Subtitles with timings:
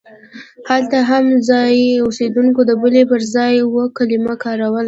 [0.69, 4.79] هلته هم ځایي اوسېدونکو د بلې پر ځای اوو کلمه کاروله.